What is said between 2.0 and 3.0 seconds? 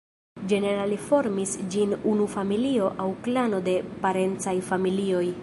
unu familio